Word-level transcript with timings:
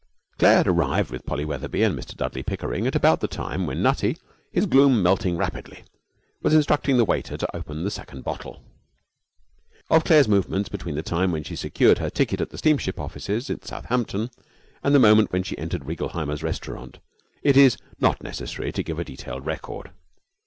Claire 0.39 0.57
had 0.57 0.67
arrived 0.67 1.11
with 1.11 1.27
Polly 1.27 1.45
Wetherby 1.45 1.83
and 1.83 1.95
Mr 1.95 2.17
Dudley 2.17 2.41
Pickering 2.41 2.87
at 2.87 2.95
about 2.95 3.19
the 3.19 3.27
time 3.27 3.67
when 3.67 3.83
Nutty, 3.83 4.17
his 4.51 4.65
gloom 4.65 5.03
melting 5.03 5.37
rapidly, 5.37 5.83
was 6.41 6.55
instructing 6.55 6.97
the 6.97 7.05
waiter 7.05 7.37
to 7.37 7.55
open 7.55 7.83
the 7.83 7.91
second 7.91 8.23
bottle. 8.23 8.63
Of 9.91 10.03
Claire's 10.03 10.27
movements 10.27 10.69
between 10.69 10.95
the 10.95 11.03
time 11.03 11.31
when 11.31 11.43
she 11.43 11.55
secured 11.55 11.99
her 11.99 12.09
ticket 12.09 12.41
at 12.41 12.49
the 12.49 12.57
steamship 12.57 12.99
offices 12.99 13.47
at 13.51 13.63
Southampton 13.63 14.31
and 14.81 14.95
the 14.95 14.97
moment 14.97 15.31
when 15.31 15.43
she 15.43 15.55
entered 15.59 15.85
Reigelheimer's 15.85 16.41
Restaurant 16.41 16.97
it 17.43 17.55
is 17.55 17.77
not 17.99 18.23
necessary 18.23 18.71
to 18.71 18.81
give 18.81 18.97
a 18.97 19.03
detailed 19.03 19.45
record. 19.45 19.91